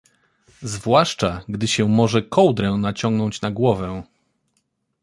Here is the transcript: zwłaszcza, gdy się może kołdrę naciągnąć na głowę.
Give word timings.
zwłaszcza, 0.61 1.41
gdy 1.49 1.67
się 1.67 1.89
może 1.89 2.21
kołdrę 2.21 2.71
naciągnąć 2.71 3.41
na 3.41 3.51
głowę. 3.51 4.03